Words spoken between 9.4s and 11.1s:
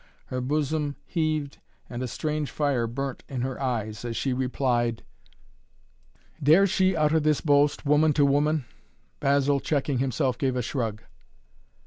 checking himself, gave a shrug.